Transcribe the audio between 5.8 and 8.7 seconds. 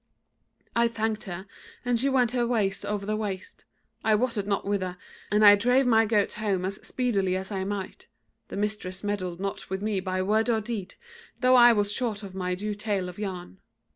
my goats home as speedily as I might; the